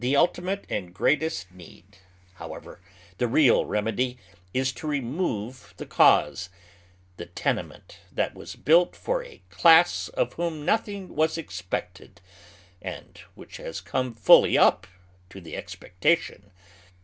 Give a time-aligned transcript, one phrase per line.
[0.15, 1.97] ultimate and greatest need,
[2.33, 2.81] however,
[3.19, 4.17] tlie real remedy,
[4.51, 6.49] is to remove the cause—
[7.17, 12.17] the tenemeut that was built for" a class of whom nothing was expected,^'
[12.81, 14.87] and which has come fully up
[15.29, 16.49] to the expectation.